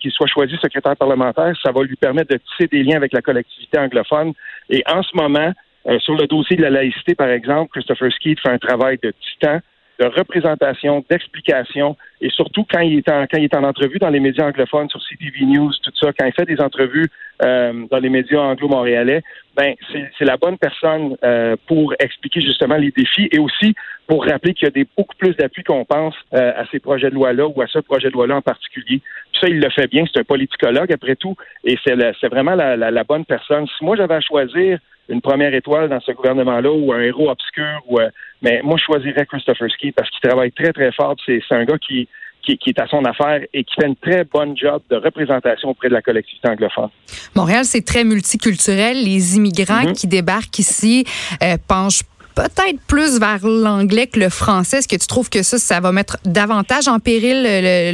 qu'il 0.00 0.10
soit 0.10 0.26
choisi 0.26 0.56
secrétaire 0.56 0.96
parlementaire, 0.96 1.52
ça 1.62 1.72
va 1.72 1.82
lui 1.82 1.94
permettre 1.94 2.32
de 2.32 2.38
tisser 2.38 2.68
des 2.68 2.82
liens 2.82 2.96
avec 2.96 3.12
la 3.12 3.20
collectivité 3.20 3.78
anglophone. 3.78 4.32
Et 4.70 4.82
en 4.86 5.02
ce 5.02 5.14
moment, 5.14 5.52
euh, 5.86 5.98
sur 6.00 6.14
le 6.14 6.26
dossier 6.26 6.56
de 6.56 6.62
la 6.62 6.70
laïcité, 6.70 7.14
par 7.14 7.28
exemple, 7.28 7.70
Christopher 7.72 8.12
Skeet 8.12 8.40
fait 8.40 8.50
un 8.50 8.58
travail 8.58 8.98
de 9.02 9.12
titan 9.12 9.60
de 9.98 10.06
représentation, 10.06 11.04
d'explication, 11.08 11.96
et 12.20 12.28
surtout 12.30 12.64
quand 12.70 12.80
il 12.80 12.98
est 12.98 13.08
en 13.08 13.26
quand 13.26 13.38
il 13.38 13.44
est 13.44 13.54
en 13.54 13.62
entrevue 13.62 13.98
dans 13.98 14.08
les 14.08 14.20
médias 14.20 14.46
anglophones, 14.46 14.88
sur 14.88 15.00
CTV 15.00 15.46
News, 15.46 15.72
tout 15.82 15.92
ça, 16.00 16.12
quand 16.18 16.26
il 16.26 16.32
fait 16.32 16.46
des 16.46 16.60
entrevues 16.60 17.08
euh, 17.42 17.86
dans 17.90 17.98
les 17.98 18.08
médias 18.08 18.40
anglo-montréalais, 18.40 19.22
ben 19.56 19.74
c'est 19.92 20.24
la 20.24 20.36
bonne 20.36 20.58
personne 20.58 21.16
euh, 21.22 21.56
pour 21.68 21.94
expliquer 22.00 22.40
justement 22.40 22.76
les 22.76 22.90
défis 22.90 23.28
et 23.30 23.38
aussi 23.38 23.74
pour 24.06 24.24
rappeler 24.24 24.52
qu'il 24.52 24.66
y 24.66 24.68
a 24.68 24.72
des 24.72 24.86
beaucoup 24.96 25.16
plus 25.16 25.34
d'appui 25.36 25.62
qu'on 25.62 25.84
pense 25.84 26.14
euh, 26.34 26.52
à 26.56 26.66
ces 26.72 26.80
projets 26.80 27.10
de 27.10 27.14
loi-là 27.14 27.46
ou 27.46 27.62
à 27.62 27.66
ce 27.68 27.78
projet 27.78 28.08
de 28.08 28.14
loi-là 28.14 28.36
en 28.36 28.42
particulier. 28.42 29.00
Puis 29.32 29.40
ça, 29.40 29.48
il 29.48 29.60
le 29.60 29.70
fait 29.70 29.86
bien. 29.86 30.04
C'est 30.12 30.20
un 30.20 30.24
politicologue 30.24 30.92
après 30.92 31.16
tout, 31.16 31.36
et 31.64 31.78
c'est 31.84 32.28
vraiment 32.28 32.54
la, 32.54 32.76
la, 32.76 32.90
la 32.90 33.04
bonne 33.04 33.24
personne. 33.24 33.66
Si 33.78 33.84
moi 33.84 33.96
j'avais 33.96 34.14
à 34.14 34.20
choisir 34.20 34.80
une 35.08 35.20
première 35.20 35.54
étoile 35.54 35.88
dans 35.88 36.00
ce 36.00 36.12
gouvernement-là 36.12 36.70
ou 36.70 36.92
un 36.92 37.00
héros 37.00 37.30
obscur. 37.30 37.80
Ou, 37.88 38.00
euh, 38.00 38.08
mais 38.42 38.60
moi, 38.62 38.76
je 38.78 38.84
choisirais 38.84 39.26
Christopher 39.26 39.70
Ski 39.70 39.92
parce 39.92 40.08
qu'il 40.10 40.20
travaille 40.20 40.52
très, 40.52 40.72
très 40.72 40.92
fort. 40.92 41.16
C'est 41.26 41.42
un 41.50 41.64
gars 41.64 41.78
qui, 41.78 42.08
qui, 42.42 42.58
est 42.66 42.78
à 42.78 42.86
son 42.86 43.04
affaire 43.04 43.40
et 43.52 43.64
qui 43.64 43.74
fait 43.74 43.86
une 43.86 43.96
très 43.96 44.24
bonne 44.24 44.56
job 44.56 44.82
de 44.90 44.96
représentation 44.96 45.70
auprès 45.70 45.88
de 45.88 45.94
la 45.94 46.02
collectivité 46.02 46.48
anglophone. 46.48 46.90
Montréal, 47.34 47.64
c'est 47.64 47.84
très 47.84 48.04
multiculturel. 48.04 49.02
Les 49.02 49.36
immigrants 49.36 49.82
mm-hmm. 49.82 49.92
qui 49.94 50.06
débarquent 50.06 50.58
ici 50.58 51.04
euh, 51.42 51.56
penchent 51.68 52.02
peut-être 52.34 52.80
plus 52.88 53.20
vers 53.20 53.46
l'anglais 53.46 54.06
que 54.06 54.18
le 54.18 54.28
français. 54.28 54.78
Est-ce 54.78 54.88
que 54.88 55.00
tu 55.00 55.06
trouves 55.06 55.30
que 55.30 55.42
ça, 55.42 55.58
ça 55.58 55.80
va 55.80 55.92
mettre 55.92 56.18
davantage 56.24 56.88
en 56.88 56.98
péril 56.98 57.46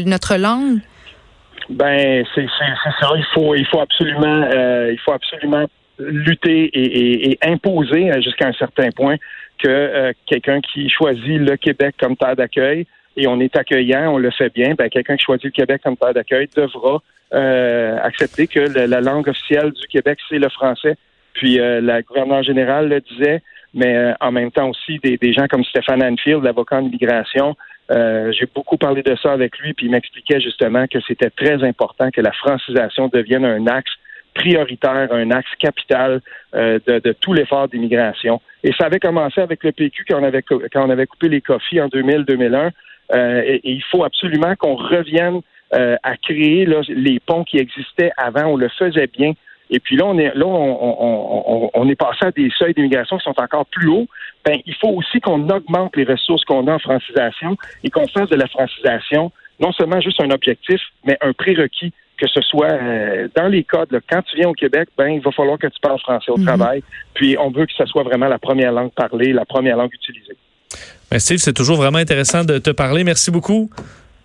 notre 0.06 0.36
langue? 0.36 0.78
Ben, 1.68 2.24
c'est 2.34 2.46
ça. 2.58 3.10
Il 3.16 3.24
faut, 3.32 3.54
il 3.54 3.66
faut 3.66 3.80
absolument, 3.80 4.48
euh, 4.52 4.90
il 4.92 4.98
faut 4.98 5.12
absolument 5.12 5.66
lutter 6.00 6.71
et, 6.73 7.38
imposer 7.42 8.11
euh, 8.11 8.21
jusqu'à 8.21 8.49
un 8.49 8.52
certain 8.52 8.90
point 8.90 9.16
que 9.59 9.69
euh, 9.69 10.12
quelqu'un 10.26 10.61
qui 10.61 10.88
choisit 10.88 11.38
le 11.38 11.57
Québec 11.57 11.95
comme 12.00 12.16
terre 12.16 12.37
d'accueil 12.37 12.87
et 13.16 13.26
on 13.26 13.40
est 13.40 13.54
accueillant, 13.57 14.14
on 14.14 14.19
le 14.19 14.30
fait 14.30 14.52
bien, 14.52 14.75
ben, 14.75 14.88
quelqu'un 14.88 15.16
qui 15.16 15.25
choisit 15.25 15.45
le 15.45 15.50
Québec 15.50 15.83
comme 15.85 15.97
terre 15.97 16.14
d'accueil 16.14 16.49
devra 16.54 17.02
euh, 17.33 17.99
accepter 18.02 18.47
que 18.47 18.61
la 18.61 19.00
langue 19.00 19.28
officielle 19.28 19.73
du 19.73 19.87
Québec, 19.88 20.19
c'est 20.28 20.38
le 20.38 20.49
français. 20.49 20.97
Puis 21.33 21.59
la 21.59 22.02
gouverneure 22.02 22.42
générale 22.42 22.88
le 22.88 23.00
disait, 23.00 23.40
mais 23.73 24.14
en 24.21 24.33
même 24.33 24.50
temps 24.50 24.69
aussi 24.69 24.99
des, 24.99 25.33
gens 25.33 25.47
comme 25.47 25.64
Stéphane 25.64 26.02
Anfield, 26.02 26.42
l'avocat 26.42 26.76
en 26.76 26.85
immigration, 26.85 27.57
j'ai 27.88 28.49
beaucoup 28.52 28.76
parlé 28.76 29.02
de 29.02 29.14
ça 29.23 29.33
avec 29.33 29.59
lui, 29.59 29.73
puis 29.75 29.87
il 29.87 29.92
m'expliquait 29.92 30.40
justement 30.40 30.87
que 30.88 30.99
c'était 31.07 31.30
très 31.30 31.62
important 31.62 32.11
que 32.11 32.21
la 32.21 32.33
francisation 32.33 33.09
devienne 33.09 33.45
un 33.45 33.66
axe 33.69 33.92
prioritaire, 34.40 35.09
un 35.12 35.30
axe 35.30 35.50
capital 35.59 36.20
euh, 36.54 36.78
de, 36.87 37.12
tout 37.12 37.32
l'effort 37.32 37.68
d'immigration. 37.68 38.40
Et 38.64 38.73
ça 38.73 38.87
avait 38.87 38.99
commencé 38.99 39.40
avec 39.40 39.62
le 39.64 39.73
PQ 39.73 40.04
quand 40.09 40.20
on 40.20 40.25
avait, 40.25 40.42
quand 40.42 40.87
on 40.87 40.90
avait 40.90 41.06
coupé 41.06 41.28
les 41.28 41.40
coffres 41.40 41.64
en 41.75 41.88
2000-2001. 41.88 42.70
Euh, 43.12 43.42
et, 43.44 43.61
il 43.64 43.82
faut 43.90 44.04
absolument 44.04 44.54
qu'on 44.56 44.76
revienne 44.76 45.40
euh, 45.75 45.97
à 46.02 46.16
créer 46.16 46.66
les 46.88 47.20
ponts 47.20 47.44
qui 47.44 47.59
existaient 47.59 48.12
avant. 48.16 48.47
On 48.47 48.56
le 48.56 48.68
faisait 48.68 49.09
bien. 49.09 49.32
Et 49.73 49.78
puis 49.78 49.97
là, 49.97 50.06
on 50.06 50.18
est 50.18 50.35
là, 50.35 50.47
on, 50.47 51.70
on 51.73 51.88
est 51.88 51.94
passé 51.94 52.26
à 52.26 52.32
des 52.32 52.50
seuils 52.59 52.75
d'immigration 52.75 53.18
qui 53.18 53.25
sont 53.25 53.40
encore 53.40 53.66
plus 53.66 53.88
hauts. 53.88 54.09
Ben, 54.44 54.59
il 54.66 54.75
faut 54.75 54.88
aussi 54.88 55.20
qu'on 55.20 55.49
augmente 55.49 55.94
les 55.97 56.04
ressources 56.04 56.44
qu'on 56.44 56.66
a 56.66 56.75
en 56.75 56.78
francisation 56.80 57.56
et 57.85 57.90
qu'on 57.90 58.09
fasse 58.09 58.30
de 58.30 58.37
la 58.37 58.49
francisation 58.49 59.30
non 59.61 59.73
seulement 59.73 60.00
juste 60.00 60.20
un 60.20 60.30
objectif, 60.30 60.80
mais 61.04 61.16
un 61.20 61.32
prérequis 61.32 61.92
que 62.20 62.28
ce 62.28 62.40
soit 62.42 62.72
euh, 62.72 63.28
dans 63.34 63.48
les 63.48 63.64
codes, 63.64 63.88
quand 64.10 64.22
tu 64.22 64.36
viens 64.36 64.48
au 64.48 64.52
Québec, 64.52 64.88
ben 64.96 65.08
il 65.08 65.20
va 65.20 65.32
falloir 65.32 65.58
que 65.58 65.66
tu 65.66 65.80
parles 65.80 65.98
français 66.00 66.30
au 66.30 66.36
mhm. 66.36 66.46
travail. 66.46 66.82
Puis 67.14 67.36
on 67.38 67.50
veut 67.50 67.66
que 67.66 67.72
ce 67.76 67.86
soit 67.86 68.02
vraiment 68.02 68.28
la 68.28 68.38
première 68.38 68.72
langue 68.72 68.92
parlée, 68.92 69.32
la 69.32 69.46
première 69.46 69.76
langue 69.76 69.92
utilisée. 69.94 70.36
Ben 71.10 71.18
Steve, 71.18 71.38
c'est 71.38 71.54
toujours 71.54 71.76
vraiment 71.76 71.98
intéressant 71.98 72.44
de 72.44 72.58
te 72.58 72.70
parler. 72.70 73.02
Merci 73.04 73.30
beaucoup. 73.30 73.70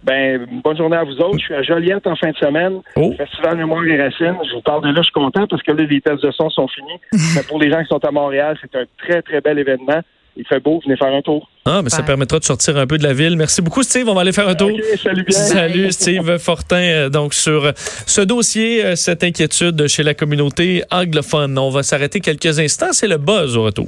Ben, 0.03 0.45
bonne 0.63 0.77
journée 0.77 0.97
à 0.97 1.03
vous 1.03 1.17
autres. 1.17 1.39
Je 1.39 1.45
suis 1.45 1.53
à 1.55 1.63
Joliette 1.63 2.05
en 2.05 2.15
fin 2.15 2.29
de 2.29 2.37
semaine. 2.37 2.79
Oh. 2.95 3.11
Festival 3.17 3.57
Mémoire 3.57 3.83
et 3.85 3.99
Racines. 3.99 4.37
Je 4.47 4.53
vous 4.53 4.61
parle 4.61 4.83
de 4.83 4.89
là, 4.89 4.97
je 4.97 5.03
suis 5.03 5.13
content 5.13 5.47
parce 5.47 5.63
que 5.63 5.71
là, 5.71 5.83
les 5.83 6.01
tests 6.01 6.21
de 6.21 6.31
son 6.31 6.49
sont 6.51 6.67
finis. 6.67 6.99
Mais 7.35 7.41
pour 7.47 7.59
les 7.59 7.71
gens 7.71 7.81
qui 7.81 7.87
sont 7.87 8.03
à 8.05 8.11
Montréal, 8.11 8.55
c'est 8.61 8.75
un 8.77 8.83
très, 8.99 9.23
très 9.23 9.41
bel 9.41 9.57
événement. 9.57 10.01
Il 10.37 10.45
fait 10.45 10.59
beau, 10.59 10.81
venez 10.85 10.97
faire 10.97 11.13
un 11.13 11.21
tour. 11.21 11.49
Ah, 11.65 11.81
mais 11.81 11.89
ça 11.89 12.03
permettra 12.03 12.39
de 12.39 12.43
sortir 12.43 12.77
un 12.77 12.85
peu 12.85 12.97
de 12.97 13.03
la 13.03 13.13
ville. 13.13 13.37
Merci 13.37 13.61
beaucoup, 13.61 13.83
Steve. 13.83 14.07
On 14.09 14.13
va 14.13 14.21
aller 14.21 14.33
faire 14.33 14.47
un 14.47 14.55
tour. 14.55 14.69
salut 15.01 15.23
bien. 15.23 15.37
Salut, 15.37 15.91
Steve 15.91 16.37
Fortin. 16.37 16.75
Euh, 16.75 17.09
donc, 17.09 17.33
sur 17.33 17.71
ce 18.05 18.21
dossier, 18.21 18.85
euh, 18.85 18.95
cette 18.95 19.23
inquiétude 19.23 19.87
chez 19.87 20.03
la 20.03 20.13
communauté 20.13 20.83
anglophone. 20.91 21.57
On 21.57 21.69
va 21.69 21.83
s'arrêter 21.83 22.19
quelques 22.19 22.59
instants. 22.59 22.91
C'est 22.91 23.07
le 23.07 23.17
buzz 23.17 23.55
au 23.55 23.63
retour. 23.63 23.87